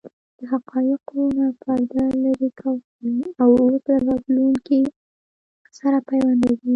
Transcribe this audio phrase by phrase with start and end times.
[0.37, 4.79] د حقایقو نه پرده لرې کوي او اوس له راتلونکې
[5.77, 6.69] سره پیوندوي.